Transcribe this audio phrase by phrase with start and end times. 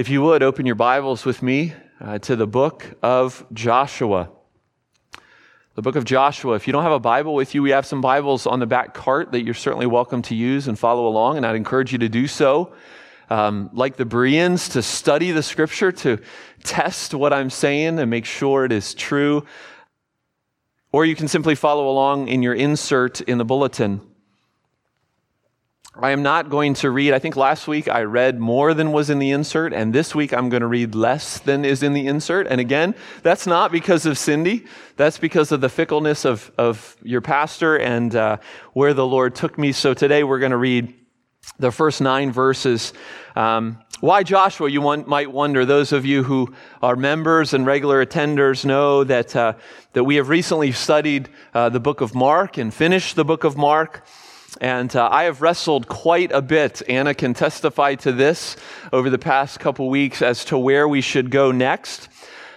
[0.00, 4.30] If you would, open your Bibles with me uh, to the book of Joshua.
[5.74, 6.54] The book of Joshua.
[6.54, 8.94] If you don't have a Bible with you, we have some Bibles on the back
[8.94, 12.08] cart that you're certainly welcome to use and follow along, and I'd encourage you to
[12.08, 12.72] do so.
[13.28, 16.18] Um, like the Bereans, to study the scripture, to
[16.64, 19.44] test what I'm saying and make sure it is true.
[20.92, 24.00] Or you can simply follow along in your insert in the bulletin.
[25.96, 29.10] I am not going to read, I think last week I read more than was
[29.10, 32.06] in the insert, and this week I'm going to read less than is in the
[32.06, 32.46] insert.
[32.46, 32.94] And again,
[33.24, 38.14] that's not because of Cindy, that's because of the fickleness of, of your pastor and
[38.14, 38.36] uh,
[38.72, 39.72] where the Lord took me.
[39.72, 40.94] So today we're going to read
[41.58, 42.92] the first nine verses.
[43.34, 45.64] Um, why Joshua, you want, might wonder.
[45.66, 49.54] Those of you who are members and regular attenders know that, uh,
[49.94, 53.56] that we have recently studied uh, the book of Mark and finished the book of
[53.56, 54.06] Mark.
[54.60, 56.82] And uh, I have wrestled quite a bit.
[56.88, 58.56] Anna can testify to this
[58.92, 62.08] over the past couple weeks as to where we should go next.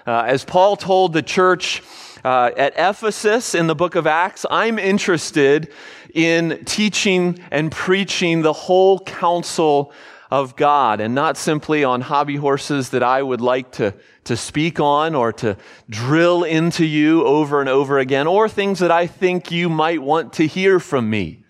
[0.06, 1.84] Uh, as Paul told the church
[2.24, 5.72] uh, at Ephesus in the book of Acts, I'm interested
[6.14, 9.94] in teaching and preaching the whole counsel
[10.32, 14.80] of God and not simply on hobby horses that I would like to, to speak
[14.80, 15.58] on or to
[15.90, 20.34] drill into you over and over again or things that I think you might want
[20.34, 21.43] to hear from me.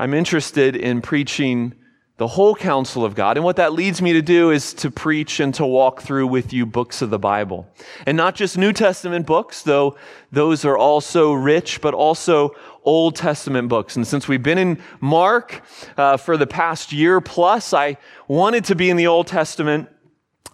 [0.00, 1.74] I'm interested in preaching
[2.16, 3.36] the whole counsel of God.
[3.36, 6.54] And what that leads me to do is to preach and to walk through with
[6.54, 7.68] you books of the Bible.
[8.06, 9.98] And not just New Testament books, though
[10.32, 13.94] those are also rich, but also Old Testament books.
[13.94, 15.60] And since we've been in Mark
[15.98, 19.90] uh, for the past year plus, I wanted to be in the Old Testament.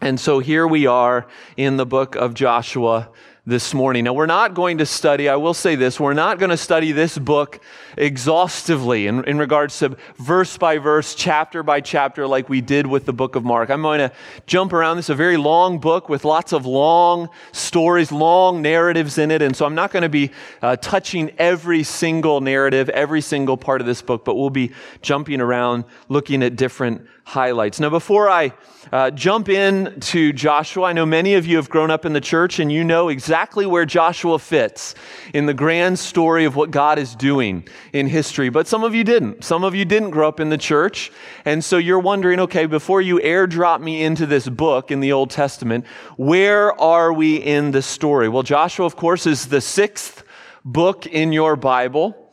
[0.00, 3.10] And so here we are in the book of Joshua
[3.48, 4.02] this morning.
[4.02, 6.90] Now, we're not going to study, I will say this, we're not going to study
[6.90, 7.60] this book
[7.96, 13.06] exhaustively in, in regards to verse by verse, chapter by chapter, like we did with
[13.06, 13.70] the book of Mark.
[13.70, 14.10] I'm going to
[14.46, 14.96] jump around.
[14.96, 19.42] This is a very long book with lots of long stories, long narratives in it.
[19.42, 23.80] And so I'm not going to be uh, touching every single narrative, every single part
[23.80, 27.80] of this book, but we'll be jumping around looking at different highlights.
[27.80, 28.52] Now, before I
[28.92, 32.20] uh, jump in to Joshua, I know many of you have grown up in the
[32.20, 34.94] church and you know exactly where Joshua fits
[35.34, 39.02] in the grand story of what God is doing in history, but some of you
[39.02, 39.42] didn't.
[39.42, 41.10] Some of you didn't grow up in the church,
[41.44, 45.30] and so you're wondering, okay, before you airdrop me into this book in the Old
[45.30, 45.84] Testament,
[46.16, 48.28] where are we in the story?
[48.28, 50.22] Well, Joshua, of course, is the sixth
[50.64, 52.30] book in your Bible.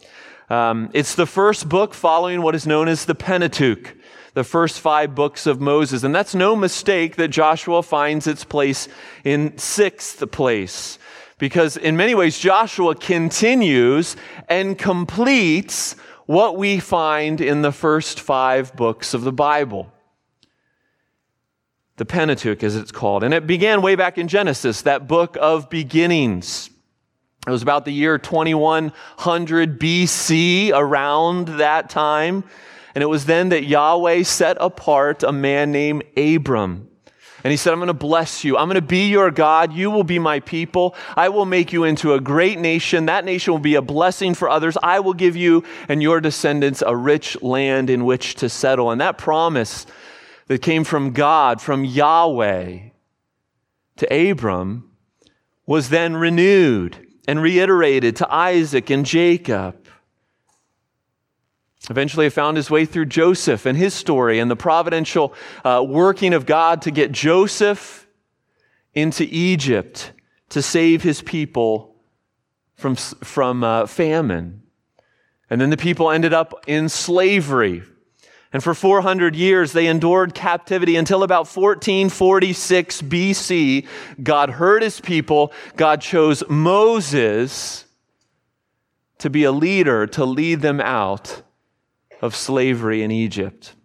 [0.51, 3.95] Um, it's the first book following what is known as the Pentateuch
[4.33, 6.03] the first five books of Moses.
[6.03, 8.87] And that's no mistake that Joshua finds its place
[9.23, 10.97] in sixth place.
[11.37, 14.15] Because in many ways, Joshua continues
[14.47, 15.95] and completes
[16.25, 19.91] what we find in the first five books of the Bible.
[21.97, 23.23] The Pentateuch, as it's called.
[23.23, 26.69] And it began way back in Genesis, that book of beginnings.
[27.45, 32.45] It was about the year 2100 BC, around that time.
[32.95, 36.89] And it was then that Yahweh set apart a man named Abram.
[37.43, 38.57] And he said, I'm going to bless you.
[38.57, 39.73] I'm going to be your God.
[39.73, 40.95] You will be my people.
[41.17, 43.07] I will make you into a great nation.
[43.07, 44.77] That nation will be a blessing for others.
[44.81, 48.91] I will give you and your descendants a rich land in which to settle.
[48.91, 49.85] And that promise
[50.47, 52.79] that came from God, from Yahweh
[53.97, 54.89] to Abram,
[55.65, 59.82] was then renewed and reiterated to Isaac and Jacob.
[61.89, 65.33] Eventually, found his way through Joseph and his story and the providential
[65.65, 68.07] uh, working of God to get Joseph
[68.93, 70.13] into Egypt
[70.49, 71.95] to save his people
[72.75, 74.61] from, from uh, famine.
[75.49, 77.83] And then the people ended up in slavery.
[78.53, 83.87] And for 400 years, they endured captivity until about 1446 BC.
[84.21, 85.51] God heard his people.
[85.75, 87.85] God chose Moses
[89.17, 91.41] to be a leader, to lead them out
[92.23, 93.75] of slavery in Egypt.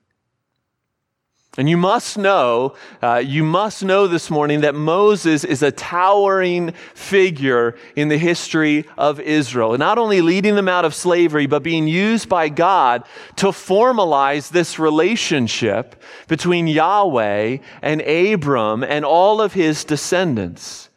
[1.56, 6.70] And you must know, uh, you must know this morning that Moses is a towering
[6.94, 9.72] figure in the history of Israel.
[9.72, 13.02] And not only leading them out of slavery, but being used by God
[13.36, 20.90] to formalize this relationship between Yahweh and Abram and all of his descendants.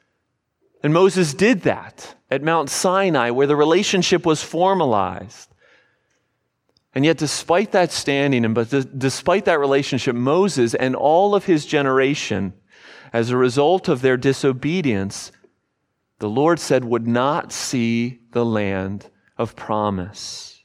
[0.83, 5.50] And Moses did that at Mount Sinai, where the relationship was formalized.
[6.93, 11.65] And yet, despite that standing and but despite that relationship, Moses and all of his
[11.65, 12.53] generation,
[13.13, 15.31] as a result of their disobedience,
[16.19, 20.63] the Lord said would not see the land of promise.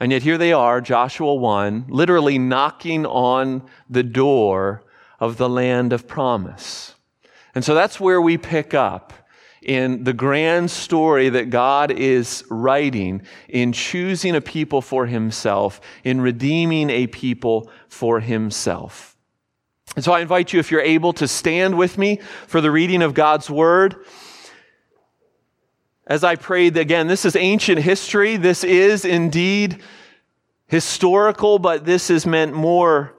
[0.00, 4.82] And yet here they are, Joshua 1, literally knocking on the door
[5.20, 6.94] of the land of promise.
[7.54, 9.12] And so that's where we pick up
[9.64, 16.20] in the grand story that God is writing in choosing a people for himself, in
[16.20, 19.16] redeeming a people for himself.
[19.96, 23.02] And so I invite you, if you're able, to stand with me for the reading
[23.02, 23.96] of God's word.
[26.06, 28.36] As I prayed again, this is ancient history.
[28.36, 29.80] This is indeed
[30.66, 33.14] historical, but this is meant more,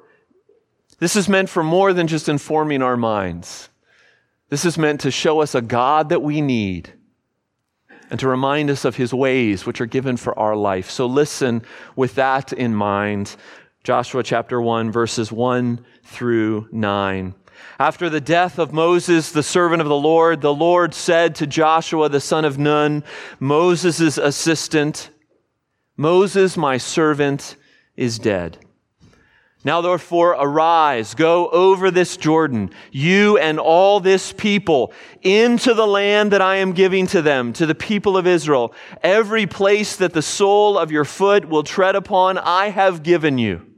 [1.00, 3.70] this is meant for more than just informing our minds.
[4.50, 6.94] This is meant to show us a God that we need
[8.10, 10.90] and to remind us of his ways, which are given for our life.
[10.90, 11.64] So listen
[11.96, 13.36] with that in mind.
[13.84, 17.34] Joshua chapter 1, verses 1 through 9.
[17.80, 22.10] After the death of Moses, the servant of the Lord, the Lord said to Joshua,
[22.10, 23.04] the son of Nun,
[23.40, 25.10] Moses' assistant,
[25.98, 27.56] Moses, my servant,
[27.96, 28.65] is dead.
[29.66, 36.32] Now therefore arise, go over this Jordan, you and all this people, into the land
[36.32, 38.76] that I am giving to them, to the people of Israel.
[39.02, 43.75] Every place that the sole of your foot will tread upon, I have given you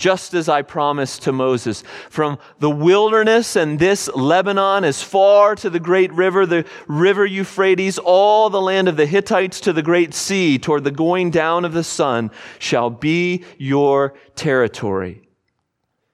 [0.00, 1.84] just as I promised to Moses.
[2.08, 7.98] From the wilderness and this Lebanon as far to the great river, the river Euphrates,
[7.98, 11.74] all the land of the Hittites to the great sea, toward the going down of
[11.74, 15.28] the sun, shall be your territory.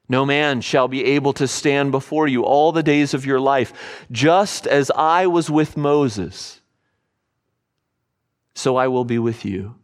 [0.08, 3.72] No man shall be able to stand before you all the days of your life,
[4.10, 6.60] just as I was with Moses.
[8.54, 9.76] So I will be with you.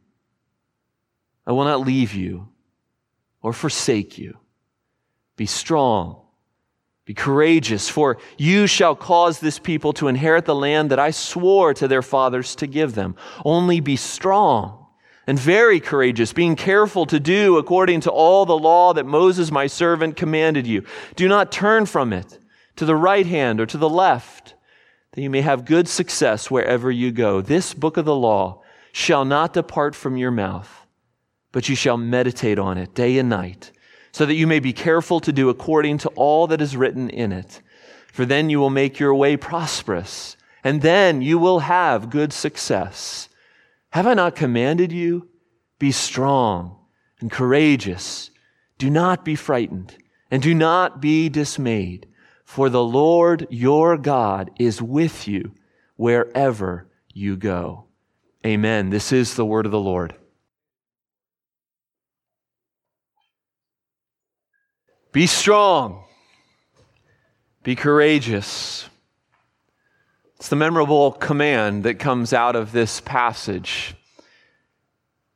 [1.46, 2.51] I will not leave you
[3.42, 4.36] or forsake you.
[5.36, 6.20] Be strong.
[7.04, 11.74] Be courageous, for you shall cause this people to inherit the land that I swore
[11.74, 13.16] to their fathers to give them.
[13.44, 14.86] Only be strong
[15.26, 19.66] and very courageous, being careful to do according to all the law that Moses, my
[19.66, 20.84] servant, commanded you.
[21.16, 22.38] Do not turn from it
[22.76, 24.54] to the right hand or to the left,
[25.12, 27.40] that you may have good success wherever you go.
[27.40, 28.62] This book of the law
[28.92, 30.81] shall not depart from your mouth
[31.52, 33.70] but you shall meditate on it day and night,
[34.10, 37.30] so that you may be careful to do according to all that is written in
[37.32, 37.60] it.
[38.12, 43.28] For then you will make your way prosperous, and then you will have good success.
[43.90, 45.28] Have I not commanded you?
[45.78, 46.78] Be strong
[47.20, 48.30] and courageous.
[48.78, 49.96] Do not be frightened,
[50.30, 52.06] and do not be dismayed,
[52.44, 55.52] for the Lord your God is with you
[55.96, 57.84] wherever you go.
[58.44, 58.90] Amen.
[58.90, 60.14] This is the word of the Lord.
[65.12, 66.04] Be strong.
[67.62, 68.88] Be courageous.
[70.36, 73.94] It's the memorable command that comes out of this passage.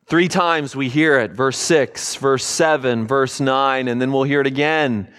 [0.07, 4.41] Three times we hear it verse 6, verse 7, verse 9, and then we'll hear
[4.41, 5.13] it again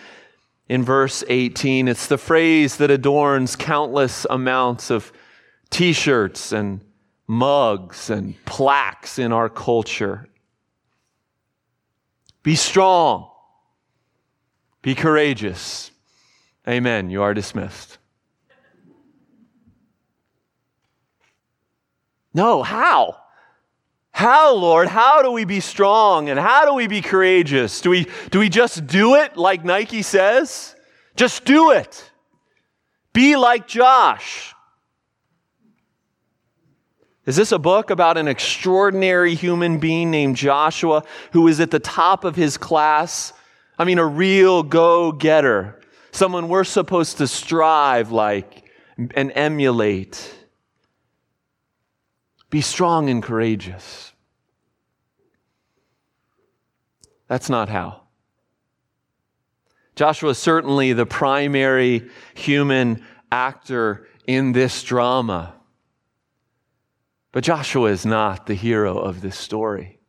[0.68, 1.88] in verse 18.
[1.88, 5.13] It's the phrase that adorns countless amounts of
[5.69, 6.81] t shirts and
[7.27, 10.27] mugs and plaques in our culture.
[12.42, 13.30] Be strong.
[14.88, 15.92] Be courageous.
[16.66, 17.10] Amen.
[17.10, 17.98] You are dismissed.
[22.34, 23.18] No, how?
[24.12, 24.88] How, Lord?
[24.88, 27.81] How do we be strong and how do we be courageous?
[27.81, 30.74] Do we, do we just do it like Nike says?
[31.18, 32.10] Just do it.
[33.12, 34.56] Be like Josh.
[37.25, 41.03] Is this a book about an extraordinary human being named Joshua
[41.34, 43.34] who is at the top of his class
[43.77, 45.79] I mean, a real go getter,
[46.12, 48.63] someone we're supposed to strive like
[48.98, 50.34] and emulate.
[52.50, 54.13] Be strong and courageous.
[57.27, 58.03] That's not how.
[59.96, 65.55] Joshua is certainly the primary human actor in this drama.
[67.31, 70.00] But Joshua is not the hero of this story.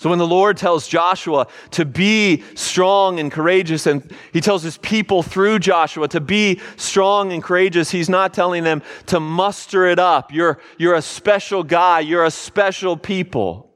[0.00, 4.78] So when the Lord tells Joshua to be strong and courageous, and he tells his
[4.78, 9.98] people through Joshua to be strong and courageous, he's not telling them to muster it
[9.98, 10.32] up.
[10.32, 13.74] You're, you're a special guy, you're a special people.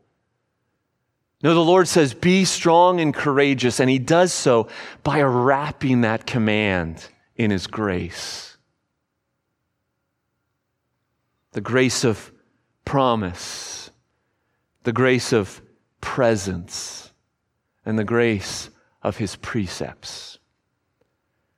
[1.43, 4.69] No, the Lord says, be strong and courageous, and he does so
[5.03, 8.57] by wrapping that command in his grace.
[11.53, 12.33] The grace of
[12.87, 13.91] promise,
[14.85, 15.61] the grace of
[16.05, 17.11] presence
[17.87, 18.69] and the grace
[19.03, 20.39] of his precepts.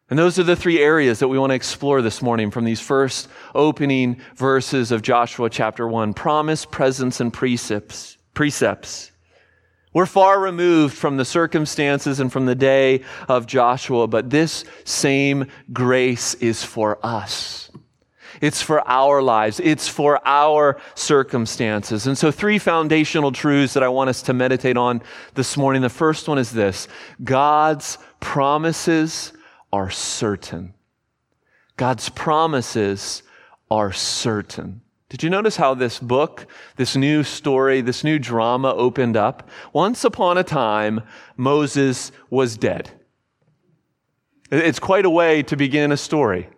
[0.09, 2.81] And those are the three areas that we want to explore this morning from these
[2.81, 8.19] first opening verses of Joshua chapter 1 promise, presence, and precepts.
[8.35, 9.11] precepts.
[9.93, 15.47] We're far removed from the circumstances and from the day of Joshua, but this same
[15.73, 17.71] grace is for us.
[18.40, 19.61] It's for our lives.
[19.61, 22.07] It's for our circumstances.
[22.07, 25.02] And so, three foundational truths that I want us to meditate on
[25.35, 25.83] this morning.
[25.83, 26.88] The first one is this
[27.23, 29.33] God's promises
[29.73, 30.75] are certain.
[31.76, 33.23] God's promises
[33.71, 34.81] are certain.
[35.09, 39.49] Did you notice how this book, this new story, this new drama opened up?
[39.73, 41.02] Once upon a time,
[41.37, 42.90] Moses was dead.
[44.50, 46.49] It's quite a way to begin a story.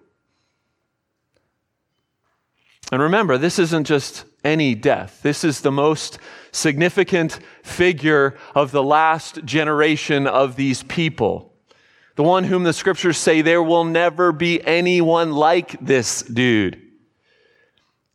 [2.90, 5.20] And remember, this isn't just any death.
[5.22, 6.18] This is the most
[6.52, 11.52] significant figure of the last generation of these people.
[12.16, 16.82] The one whom the scriptures say there will never be anyone like this dude.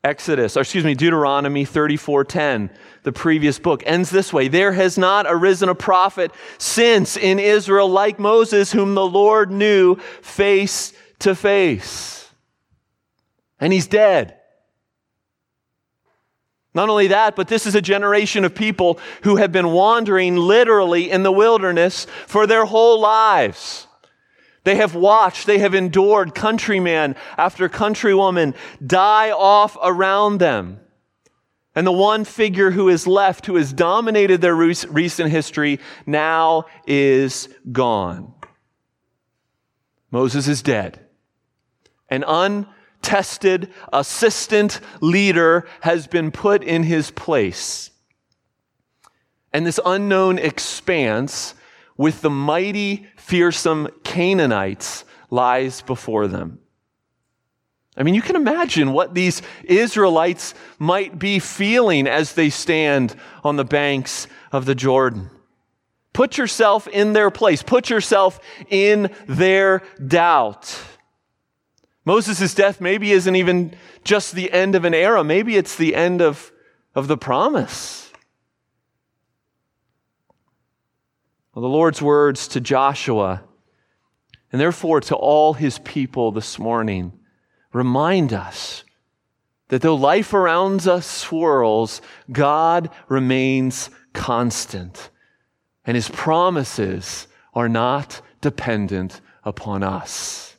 [0.03, 2.69] Exodus, or excuse me, Deuteronomy 34:10,
[3.03, 4.49] the previous book ends this way.
[4.49, 9.95] There has not arisen a prophet since in Israel like Moses whom the Lord knew
[10.21, 12.29] face to face.
[13.61, 14.37] And he's dead.
[16.73, 21.11] Not only that, but this is a generation of people who have been wandering literally
[21.11, 23.87] in the wilderness for their whole lives.
[24.63, 30.79] They have watched, they have endured countryman after countrywoman die off around them.
[31.75, 37.49] And the one figure who is left, who has dominated their recent history, now is
[37.71, 38.33] gone.
[40.11, 40.99] Moses is dead.
[42.09, 42.23] An
[43.03, 47.91] untested assistant leader has been put in his place.
[49.51, 51.53] And this unknown expanse
[51.97, 56.59] with the mighty, fearsome Canaanites lies before them.
[57.97, 63.57] I mean, you can imagine what these Israelites might be feeling as they stand on
[63.57, 65.29] the banks of the Jordan.
[66.13, 67.61] Put yourself in their place.
[67.61, 70.79] Put yourself in their doubt.
[72.05, 75.23] Moses' death maybe isn't even just the end of an era.
[75.23, 76.51] Maybe it's the end of,
[76.95, 78.11] of the promise.
[81.53, 83.43] Well, the Lord's words to Joshua,
[84.51, 87.13] and therefore to all his people this morning,
[87.71, 88.83] remind us
[89.69, 95.09] that though life around us swirls, God remains constant,
[95.85, 100.52] and his promises are not dependent upon us.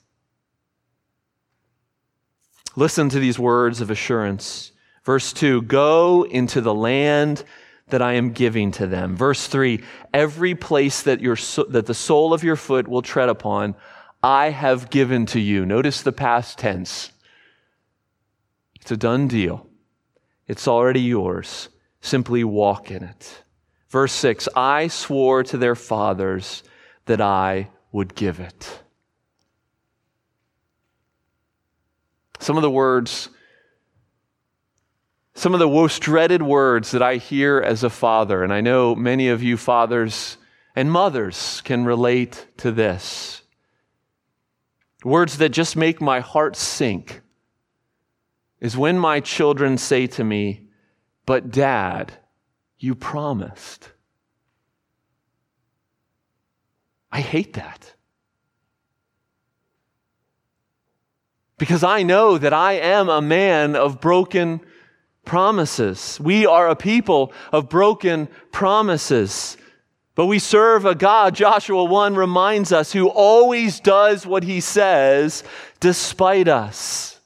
[2.77, 4.73] Listen to these words of assurance.
[5.05, 7.45] Verse 2 Go into the land
[7.89, 9.17] that I am giving to them.
[9.17, 11.37] Verse 3 Every place that, your,
[11.69, 13.75] that the sole of your foot will tread upon,
[14.23, 15.67] I have given to you.
[15.67, 17.11] Notice the past tense.
[18.81, 19.67] It's a done deal,
[20.47, 21.69] it's already yours.
[22.01, 23.45] Simply walk in it.
[23.89, 26.63] Verse 6 I swore to their fathers
[27.07, 28.84] that I would give it.
[32.45, 33.31] Some of the words
[35.35, 38.95] some of the most dreaded words that I hear as a father, and I know
[38.95, 40.37] many of you fathers
[40.77, 43.41] and mothers can relate to this.
[45.05, 47.23] Words that just make my heart sink
[48.61, 50.69] is when my children say to me,
[51.25, 52.13] But dad,
[52.79, 53.89] you promised.
[57.11, 57.94] I hate that.
[61.65, 64.61] Because I know that I am a man of broken
[65.25, 66.21] promises.
[66.21, 69.57] We are a people of broken promises.
[70.15, 75.43] But we serve a God, Joshua 1 reminds us, who always does what he says
[75.81, 77.19] despite us.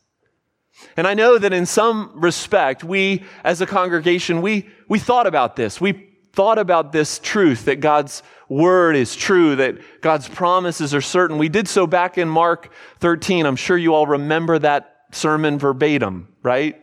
[0.97, 5.57] And I know that in some respect, we as a congregation, we, we thought about
[5.57, 5.81] this.
[5.81, 11.39] We thought about this truth that God's word is true, that God's promises are certain.
[11.39, 13.47] We did so back in Mark 13.
[13.47, 16.81] I'm sure you all remember that sermon verbatim, right?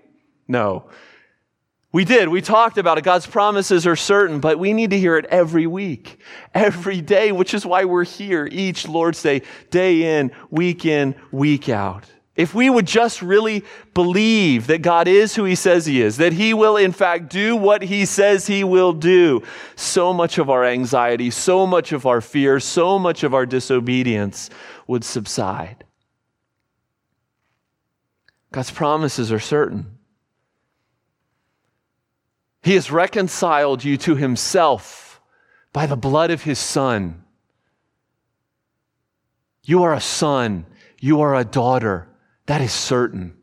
[0.47, 0.89] No.
[1.91, 2.27] We did.
[2.27, 3.05] We talked about it.
[3.05, 6.19] God's promises are certain, but we need to hear it every week,
[6.53, 11.69] every day, which is why we're here each Lord's Day, day in, week in, week
[11.69, 12.03] out.
[12.35, 13.63] If we would just really
[13.93, 17.55] believe that God is who He says He is, that He will in fact do
[17.55, 19.41] what He says He will do,
[19.75, 24.49] so much of our anxiety, so much of our fear, so much of our disobedience
[24.85, 25.85] would subside.
[28.51, 29.97] God's promises are certain.
[32.63, 35.21] He has reconciled you to himself
[35.71, 37.23] by the blood of his son.
[39.63, 40.65] You are a son.
[40.99, 42.07] You are a daughter.
[42.45, 43.37] That is certain.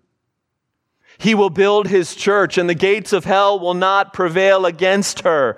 [1.18, 5.56] He will build his church, and the gates of hell will not prevail against her.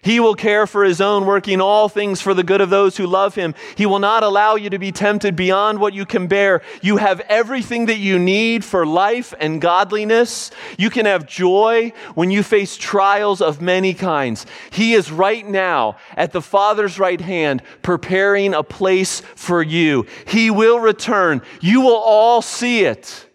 [0.00, 3.06] He will care for his own, working all things for the good of those who
[3.06, 3.54] love him.
[3.76, 6.62] He will not allow you to be tempted beyond what you can bear.
[6.82, 10.52] You have everything that you need for life and godliness.
[10.78, 14.46] You can have joy when you face trials of many kinds.
[14.70, 20.06] He is right now at the Father's right hand, preparing a place for you.
[20.28, 21.42] He will return.
[21.60, 23.26] You will all see it,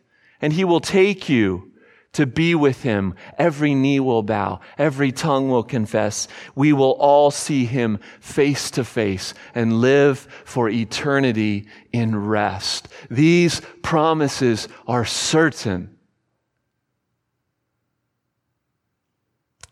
[0.41, 1.72] and he will take you
[2.13, 3.15] to be with him.
[3.37, 6.27] Every knee will bow, every tongue will confess.
[6.55, 12.87] We will all see him face to face and live for eternity in rest.
[13.09, 15.97] These promises are certain.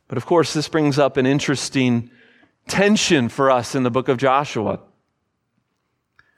[0.07, 2.11] But of course, this brings up an interesting
[2.67, 4.81] tension for us in the book of Joshua.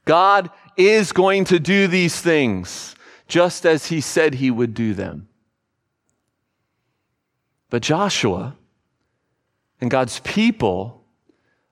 [0.06, 2.96] God is going to do these things
[3.28, 5.28] just as he said he would do them.
[7.74, 8.56] But Joshua
[9.82, 11.06] and God's people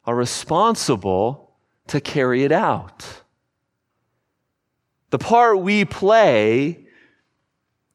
[0.03, 1.53] are responsible
[1.89, 3.21] to carry it out.
[5.11, 6.87] The part we play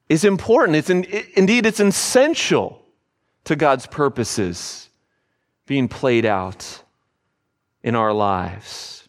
[0.09, 0.77] is important.
[0.77, 1.03] It's in,
[1.35, 2.81] indeed, it's essential
[3.43, 4.89] to God's purposes
[5.67, 6.85] being played out
[7.83, 9.09] in our lives.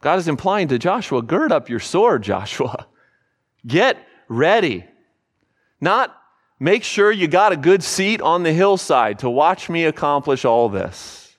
[0.00, 2.88] God is implying to Joshua, gird up your sword, Joshua.
[3.68, 4.84] Get ready.
[5.80, 6.17] Not
[6.60, 10.68] Make sure you got a good seat on the hillside to watch me accomplish all
[10.68, 11.36] this.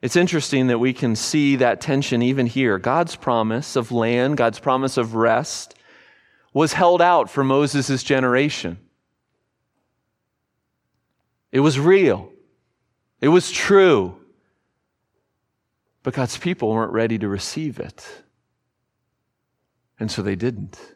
[0.00, 2.78] It's interesting that we can see that tension even here.
[2.78, 5.76] God's promise of land, God's promise of rest,
[6.52, 8.78] was held out for Moses' generation.
[11.52, 12.32] It was real,
[13.20, 14.16] it was true,
[16.02, 18.22] but God's people weren't ready to receive it.
[20.00, 20.91] And so they didn't.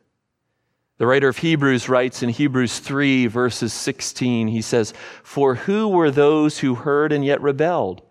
[0.98, 6.10] The writer of Hebrews writes in Hebrews 3, verses 16, he says, For who were
[6.10, 8.02] those who heard and yet rebelled?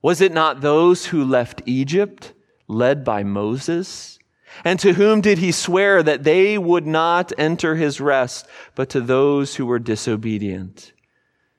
[0.00, 2.32] Was it not those who left Egypt,
[2.68, 4.18] led by Moses?
[4.64, 9.00] And to whom did he swear that they would not enter his rest, but to
[9.00, 10.92] those who were disobedient?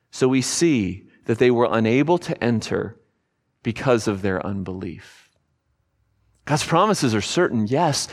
[0.10, 2.98] So we see that they were unable to enter
[3.64, 5.30] because of their unbelief.
[6.46, 8.08] God's promises are certain, yes,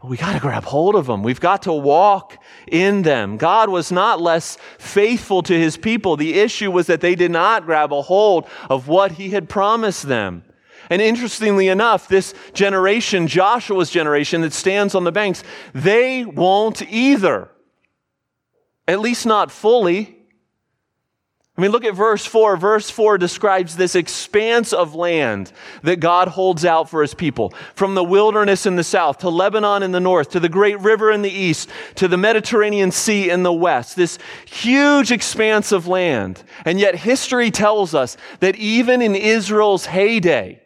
[0.00, 1.22] but we got to grab hold of them.
[1.22, 3.36] We've got to walk in them.
[3.36, 6.16] God was not less faithful to his people.
[6.16, 10.04] The issue was that they did not grab a hold of what he had promised
[10.04, 10.44] them.
[10.88, 17.50] And interestingly enough, this generation, Joshua's generation that stands on the banks, they won't either.
[18.88, 20.19] At least not fully.
[21.60, 22.56] I mean, look at verse 4.
[22.56, 27.52] Verse 4 describes this expanse of land that God holds out for his people.
[27.74, 31.12] From the wilderness in the south to Lebanon in the north to the great river
[31.12, 33.94] in the east to the Mediterranean Sea in the west.
[33.94, 36.42] This huge expanse of land.
[36.64, 40.62] And yet history tells us that even in Israel's heyday,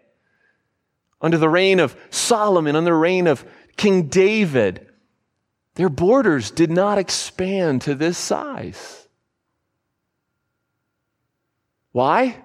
[1.21, 3.45] under the reign of Solomon, under the reign of
[3.77, 4.87] King David,
[5.75, 9.04] their borders did not expand to this size.
[11.95, 12.43] Why?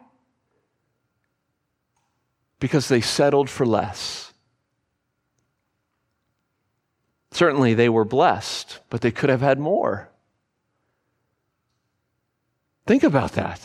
[2.60, 4.32] Because they settled for less.
[7.32, 10.08] Certainly they were blessed, but they could have had more.
[12.86, 13.60] Think about that.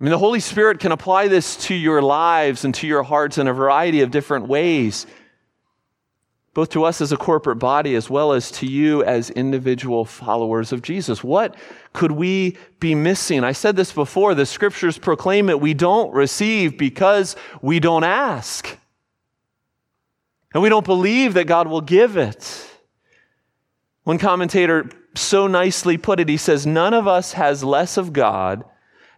[0.00, 3.38] I mean, the Holy Spirit can apply this to your lives and to your hearts
[3.38, 5.04] in a variety of different ways
[6.54, 10.72] both to us as a corporate body as well as to you as individual followers
[10.72, 11.22] of Jesus.
[11.22, 11.54] What
[11.92, 13.44] could we be missing?
[13.44, 15.60] I said this before the scriptures proclaim it.
[15.60, 18.76] We don't receive because we don't ask.
[20.52, 22.66] And we don't believe that God will give it.
[24.04, 28.64] One commentator so nicely put it he says, None of us has less of God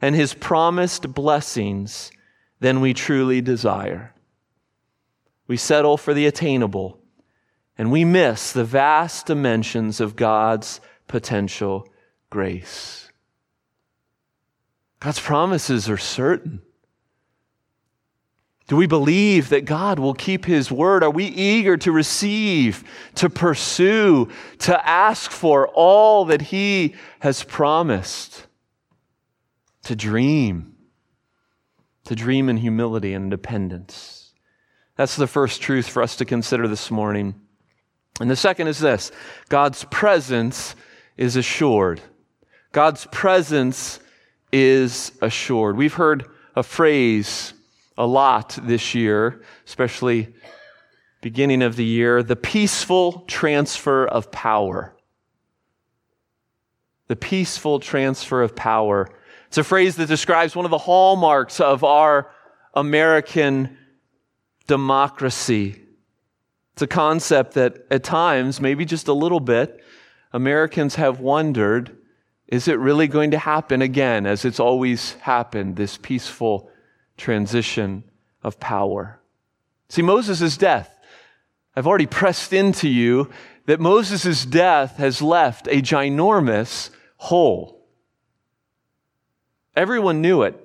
[0.03, 2.11] and his promised blessings
[2.59, 4.15] than we truly desire.
[5.47, 7.00] We settle for the attainable
[7.81, 11.89] and we miss the vast dimensions of God's potential
[12.29, 13.11] grace.
[14.99, 16.61] God's promises are certain.
[18.69, 21.03] Do we believe that God will keep His word?
[21.03, 28.47] Are we eager to receive, to pursue, to ask for all that He has promised?
[29.85, 30.75] To dream,
[32.05, 34.35] to dream in humility and dependence.
[34.97, 37.41] That's the first truth for us to consider this morning.
[38.19, 39.13] And the second is this
[39.49, 40.75] God's presence
[41.17, 42.01] is assured.
[42.73, 44.01] God's presence
[44.53, 45.77] is assured.
[45.77, 46.25] We've heard
[46.57, 47.53] a phrase
[47.99, 50.35] a lot this year, especially
[51.21, 54.95] beginning of the year the peaceful transfer of power.
[57.11, 59.09] the peaceful transfer of power.
[59.49, 62.31] It's a phrase that describes one of the hallmarks of our
[62.73, 63.77] American
[64.69, 65.83] democracy.
[66.81, 69.85] It's a concept that at times, maybe just a little bit,
[70.33, 71.95] Americans have wondered
[72.49, 76.71] is it really going to happen again as it's always happened, this peaceful
[77.19, 78.03] transition
[78.43, 79.21] of power?
[79.91, 80.99] See, Moses' death,
[81.77, 83.29] I've already pressed into you
[83.67, 86.89] that Moses' death has left a ginormous
[87.19, 87.85] hole.
[89.77, 90.59] Everyone knew it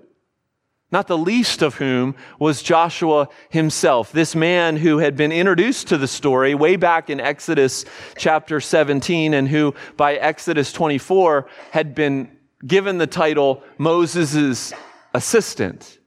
[0.96, 5.98] not the least of whom was Joshua himself, this man who had been introduced to
[5.98, 7.84] the story way back in Exodus
[8.18, 12.32] chapter 17 and who by Exodus 24 had been
[12.66, 14.72] given the title Moses'
[15.14, 16.00] assistant.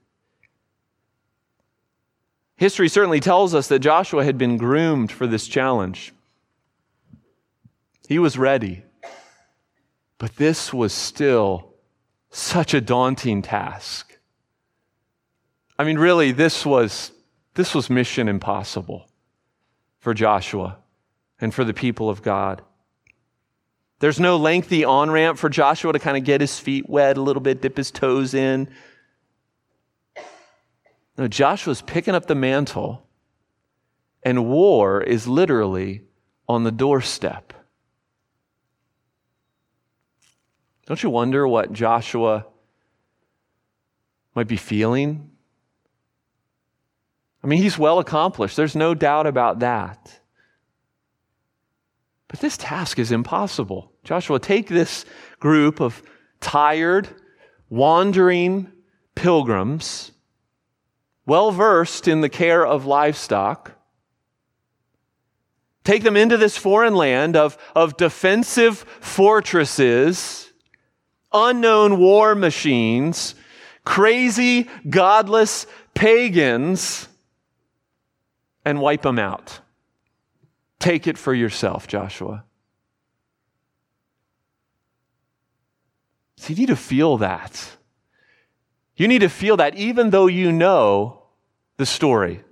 [2.55, 6.13] History certainly tells us that Joshua had been groomed for this challenge.
[8.07, 8.81] He was ready.
[10.17, 11.75] But this was still
[12.31, 14.08] such a daunting task.
[15.79, 17.13] I mean, really, this was,
[17.53, 19.09] this was mission impossible
[19.99, 20.77] for Joshua
[21.39, 22.61] and for the people of God.
[23.99, 27.21] There's no lengthy on ramp for Joshua to kind of get his feet wet a
[27.21, 28.69] little bit, dip his toes in.
[31.17, 33.07] No, Joshua's picking up the mantle,
[34.21, 36.03] and war is literally
[36.49, 37.53] on the doorstep.
[40.87, 42.45] Don't you wonder what Joshua
[44.35, 45.29] might be feeling
[47.43, 48.55] I mean, he's well accomplished.
[48.55, 50.19] There's no doubt about that.
[52.27, 53.91] But this task is impossible.
[54.03, 55.05] Joshua, take this
[55.39, 56.01] group of
[56.41, 57.09] tired,
[57.69, 58.71] wandering
[59.15, 60.11] pilgrims,
[61.25, 63.73] well versed in the care of livestock.
[65.83, 70.51] Take them into this foreign land of, of defensive fortresses,
[71.33, 73.33] unknown war machines,
[73.85, 77.08] crazy, godless pagans
[78.65, 79.61] and wipe them out.
[80.79, 82.43] Take it for yourself, Joshua.
[86.37, 87.77] So you need to feel that.
[88.95, 91.19] You need to feel that even though you know
[91.79, 92.43] the story.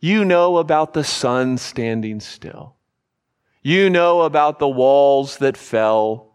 [0.00, 2.76] You know about the sun standing still.
[3.62, 6.32] You know about the walls that fell,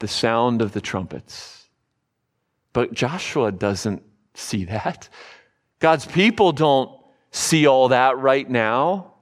[0.00, 1.68] the sound of the trumpets.
[2.72, 4.02] But Joshua doesn't
[4.34, 5.08] see that.
[5.78, 6.90] God's people don't
[7.34, 9.12] see all that right now.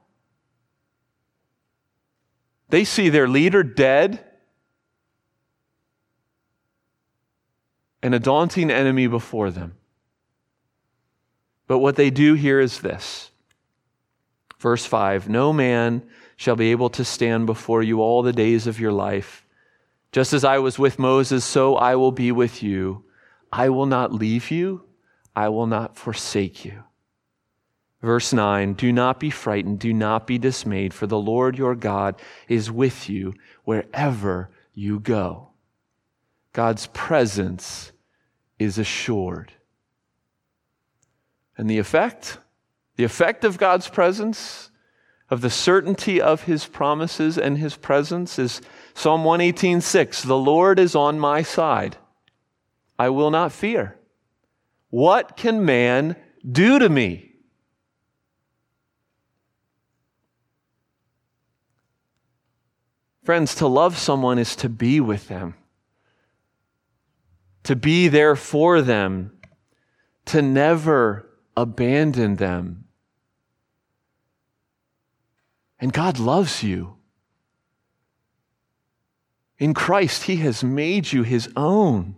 [2.69, 4.23] They see their leader dead
[8.03, 9.75] and a daunting enemy before them.
[11.67, 13.31] But what they do hear is this.
[14.59, 16.03] Verse 5 No man
[16.35, 19.43] shall be able to stand before you all the days of your life.
[20.11, 23.05] Just as I was with Moses, so I will be with you.
[23.51, 24.83] I will not leave you,
[25.35, 26.83] I will not forsake you.
[28.03, 32.21] Verse 9 Do not be frightened, do not be dismayed, for the Lord your God
[32.49, 35.51] is with you wherever you go.
[36.51, 37.93] God's presence
[38.59, 39.53] is assured.
[41.57, 42.39] And the effect?
[42.97, 44.69] The effect of God's presence,
[45.29, 48.61] of the certainty of his promises and his presence is
[48.93, 50.23] Psalm 118:6.
[50.23, 51.95] The Lord is on my side.
[52.99, 53.97] I will not fear.
[54.89, 56.17] What can man
[56.51, 57.32] do to me?
[63.23, 65.55] Friends, to love someone is to be with them,
[67.63, 69.31] to be there for them,
[70.25, 72.83] to never abandon them.
[75.79, 76.97] And God loves you.
[79.57, 82.15] In Christ, He has made you His own.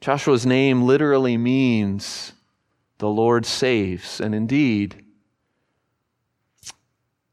[0.00, 2.32] Joshua's name literally means
[2.98, 5.04] the Lord saves, and indeed,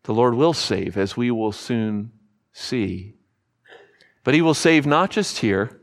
[0.10, 2.12] the Lord will save, as we will soon
[2.52, 3.14] see.
[4.24, 5.80] But He will save not just here,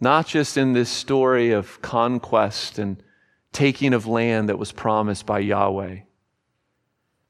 [0.00, 3.00] not just in this story of conquest and
[3.52, 5.98] taking of land that was promised by Yahweh,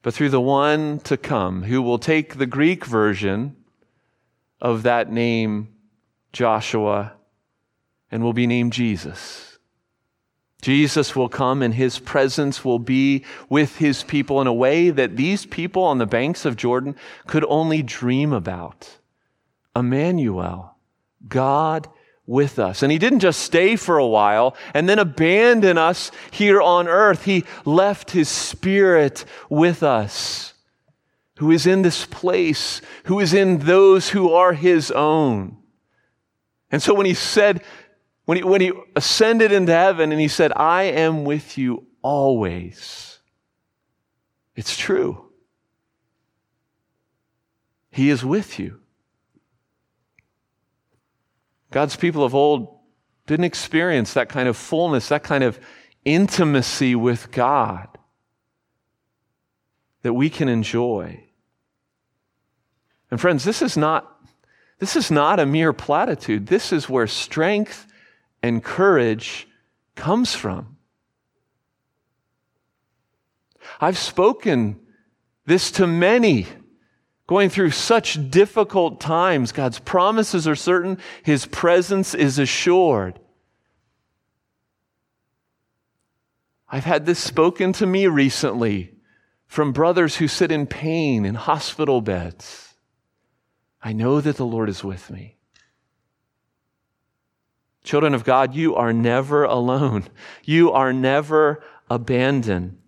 [0.01, 3.55] but through the one to come who will take the Greek version
[4.59, 5.75] of that name,
[6.33, 7.13] Joshua,
[8.09, 9.54] and will be named Jesus.
[10.65, 15.15] Jesus will come and his presence will be with his people in a way that
[15.15, 16.95] these people on the banks of Jordan
[17.27, 18.97] could only dream about.
[19.75, 20.75] Emmanuel,
[21.27, 21.87] God
[22.25, 22.81] with us.
[22.81, 27.25] And he didn't just stay for a while and then abandon us here on earth.
[27.25, 30.55] He left his spirit with us.
[31.37, 35.57] who is in this place, who is in those who are his own.
[36.71, 37.61] And so when he said,
[38.25, 43.19] when he, when he ascended into heaven and he said, I am with you always,
[44.55, 45.21] it's true.
[47.91, 48.81] He is with you.
[51.71, 52.79] God's people of old
[53.25, 55.59] didn't experience that kind of fullness, that kind of
[56.03, 57.87] intimacy with God
[60.03, 61.23] that we can enjoy.
[63.09, 64.11] And friends, this is not
[64.79, 66.47] this is not a mere platitude.
[66.47, 67.87] This is where strength
[68.45, 69.47] and courage
[69.95, 70.77] comes from.
[73.81, 74.79] I've spoken
[75.45, 76.47] this to many
[77.27, 79.51] going through such difficult times.
[79.51, 83.19] God's promises are certain, His presence is assured.
[86.69, 88.93] I've had this spoken to me recently
[89.47, 92.75] from brothers who sit in pain in hospital beds.
[93.81, 95.34] I know that the Lord is with me.
[97.85, 100.05] Children of God, you are never alone.
[100.43, 102.79] You are never abandoned.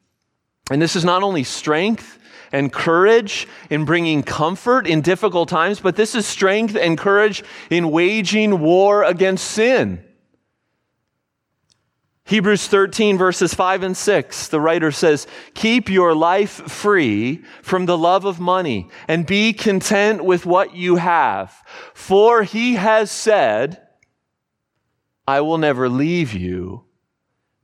[0.72, 2.18] And this is not only strength
[2.52, 7.92] and courage in bringing comfort in difficult times, but this is strength and courage in
[7.92, 10.04] waging war against sin.
[12.26, 17.98] Hebrews 13, verses 5 and 6, the writer says, Keep your life free from the
[17.98, 21.56] love of money and be content with what you have.
[21.94, 23.87] For he has said,
[25.28, 26.86] I will never leave you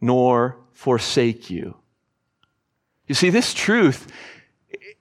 [0.01, 1.77] nor forsake you.
[3.07, 4.11] You see, this truth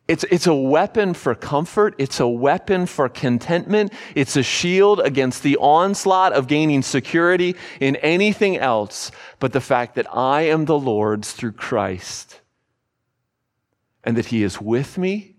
[0.09, 1.95] it's, it's a weapon for comfort.
[1.97, 3.93] It's a weapon for contentment.
[4.15, 9.95] It's a shield against the onslaught of gaining security in anything else but the fact
[9.95, 12.41] that I am the Lord's through Christ
[14.03, 15.37] and that He is with me,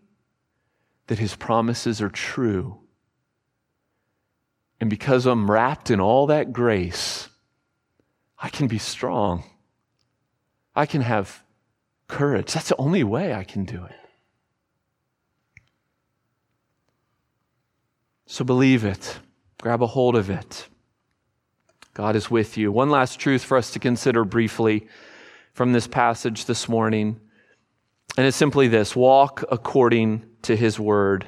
[1.08, 2.80] that His promises are true.
[4.84, 7.30] And because I'm wrapped in all that grace,
[8.38, 9.46] I can be strong.
[10.76, 11.42] I can have
[12.10, 12.52] courage.
[12.52, 13.96] That's the only way I can do it.
[18.26, 19.20] So believe it,
[19.62, 20.68] grab a hold of it.
[21.94, 22.70] God is with you.
[22.70, 24.90] One last truth for us to consider briefly
[25.54, 27.22] from this passage this morning,
[28.18, 31.28] and it's simply this walk according to his word.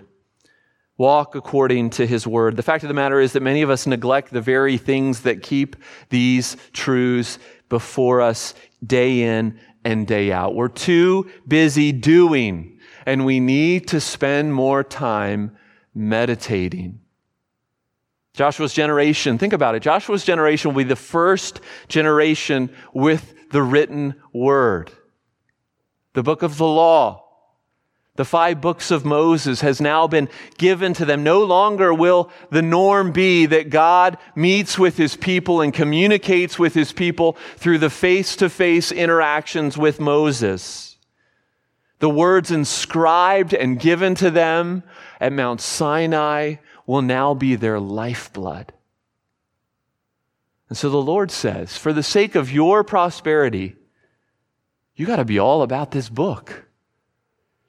[0.97, 2.55] Walk according to his word.
[2.55, 5.43] The fact of the matter is that many of us neglect the very things that
[5.43, 5.75] keep
[6.10, 8.53] these truths before us
[8.86, 10.55] day in and day out.
[10.55, 15.58] We're too busy doing, and we need to spend more time
[15.93, 17.01] meditating.
[18.34, 19.81] Joshua's generation, think about it.
[19.81, 24.91] Joshua's generation will be the first generation with the written word.
[26.13, 27.24] The book of the law,
[28.15, 31.23] the five books of Moses has now been given to them.
[31.23, 36.73] No longer will the norm be that God meets with his people and communicates with
[36.73, 40.97] his people through the face to face interactions with Moses.
[41.99, 44.84] The words inscribed and given to them
[45.19, 48.71] at Mount Sinai will now be their lifeblood.
[50.69, 53.75] And so the Lord says, for the sake of your prosperity,
[54.95, 56.64] you got to be all about this book.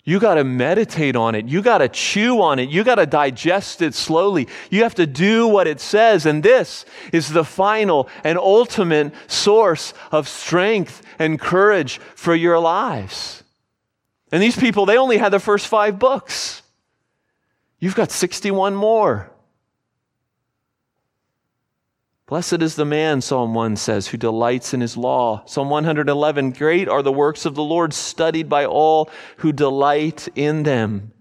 [0.09, 1.47] You got to meditate on it.
[1.47, 2.69] You got to chew on it.
[2.69, 4.47] You got to digest it slowly.
[4.71, 6.27] You have to do what it says.
[6.27, 13.43] And this is the final and ultimate source of strength and courage for your lives.
[14.31, 16.63] And these people, they only had the first five books.
[17.81, 19.33] You've got 61 more.
[22.27, 25.45] Blessed is the man, Psalm 1 says, who delights in his law.
[25.47, 30.65] Psalm 111, great are the works of the Lord, studied by all who delight in
[30.65, 31.13] them.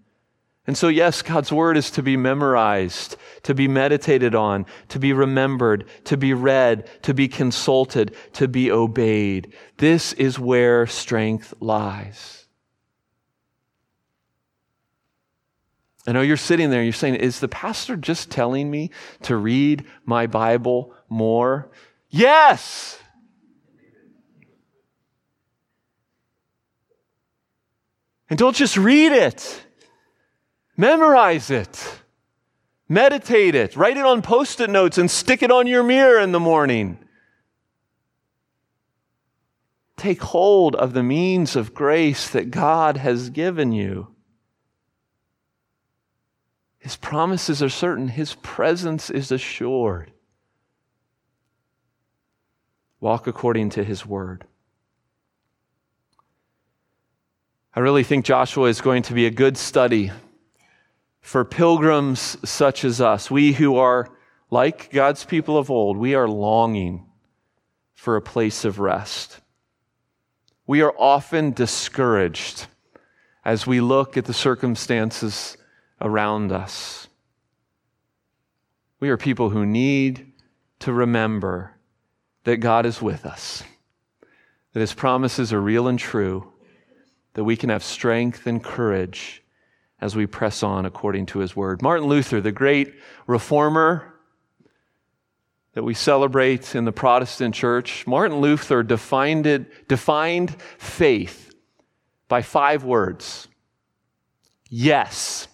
[0.66, 5.14] And so, yes, God's word is to be memorized, to be meditated on, to be
[5.14, 9.54] remembered, to be read, to be consulted, to be obeyed.
[9.78, 12.45] This is where strength lies.
[16.08, 18.92] I know you're sitting there, you're saying, Is the pastor just telling me
[19.24, 21.70] to read my Bible more?
[22.10, 23.00] Yes!
[28.30, 29.66] And don't just read it,
[30.78, 32.00] memorize it,
[32.90, 36.32] meditate it, write it on post it notes, and stick it on your mirror in
[36.32, 36.98] the morning.
[39.98, 44.15] Take hold of the means of grace that God has given you.
[46.86, 50.12] His promises are certain, His presence is assured.
[53.00, 54.46] Walk according to His word.
[57.74, 60.12] I really think Joshua is going to be a good study
[61.22, 63.32] for pilgrims such as us.
[63.32, 64.08] We who are
[64.52, 67.08] like God's people of old, we are longing
[67.96, 69.40] for a place of rest.
[70.68, 72.68] We are often discouraged
[73.44, 75.58] as we look at the circumstances
[76.02, 77.08] around us.
[79.00, 80.34] We are people who need
[80.80, 81.72] to remember
[82.44, 83.64] that God is with us,
[84.74, 86.52] that His promises are real and true,
[87.34, 89.44] that we can have strength and courage
[90.00, 91.82] as we press on according to His word.
[91.82, 92.94] Martin Luther, the great
[93.28, 94.14] reformer
[95.74, 101.54] that we celebrate in the Protestant church, Martin Luther defined, it, defined faith
[102.28, 103.48] by five words
[104.68, 105.48] Yes,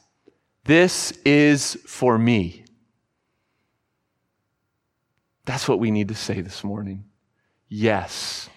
[0.63, 2.65] this is for me.
[5.45, 7.06] That's what we need to say this morning.
[7.67, 8.50] Yes,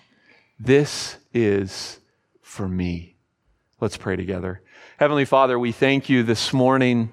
[0.58, 1.98] this is
[2.42, 3.16] for me.
[3.80, 4.62] Let's pray together.
[4.98, 7.12] Heavenly Father, we thank you this morning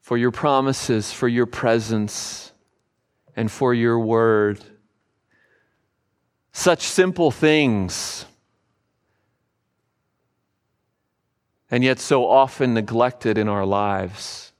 [0.00, 2.52] for your promises, for your presence,
[3.36, 4.64] and for your word.
[6.52, 8.24] Such simple things,
[11.70, 14.52] and yet so often neglected in our lives.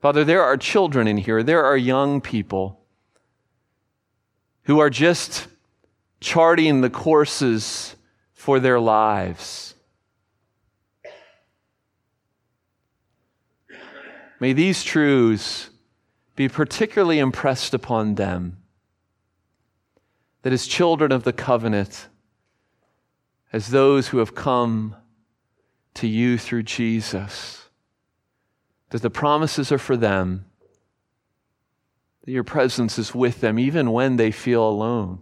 [0.00, 2.80] Father, there are children in here, there are young people
[4.64, 5.48] who are just
[6.20, 7.96] charting the courses
[8.32, 9.74] for their lives.
[14.38, 15.70] May these truths
[16.34, 18.56] be particularly impressed upon them
[20.42, 22.08] that as children of the covenant,
[23.52, 24.96] as those who have come
[25.94, 27.68] to you through Jesus,
[28.90, 30.46] that the promises are for them,
[32.24, 35.20] that your presence is with them even when they feel alone.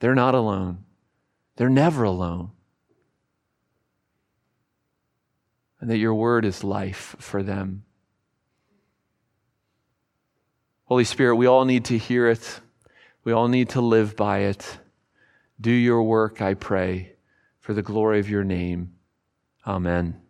[0.00, 0.84] They're not alone,
[1.56, 2.50] they're never alone.
[5.80, 7.84] And that your word is life for them.
[10.84, 12.60] Holy Spirit, we all need to hear it.
[13.24, 14.78] We all need to live by it.
[15.60, 17.14] Do your work, I pray,
[17.58, 18.95] for the glory of your name.
[19.66, 20.25] Amen.